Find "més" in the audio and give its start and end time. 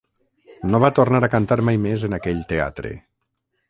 1.87-2.09